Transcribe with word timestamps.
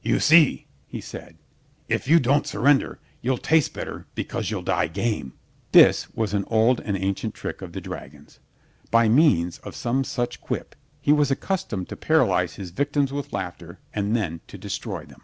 "You 0.00 0.20
see," 0.20 0.64
he 0.86 1.02
said, 1.02 1.36
"if 1.86 2.08
you 2.08 2.18
don't 2.18 2.46
surrender 2.46 2.98
you'll 3.20 3.36
taste 3.36 3.74
better 3.74 4.06
because 4.14 4.50
you'll 4.50 4.62
die 4.62 4.86
game." 4.86 5.34
This 5.72 6.08
was 6.14 6.32
an 6.32 6.46
old 6.46 6.80
and 6.80 6.96
ancient 6.96 7.34
trick 7.34 7.60
of 7.60 7.74
the 7.74 7.80
dragon's. 7.82 8.38
By 8.90 9.10
means 9.10 9.58
of 9.58 9.76
some 9.76 10.02
such 10.02 10.40
quip 10.40 10.76
he 11.02 11.12
was 11.12 11.30
accustomed 11.30 11.90
to 11.90 11.94
paralyze 11.96 12.54
his 12.54 12.70
victims 12.70 13.12
with 13.12 13.34
laughter 13.34 13.78
and 13.92 14.16
then 14.16 14.40
to 14.46 14.56
destroy 14.56 15.04
them. 15.04 15.20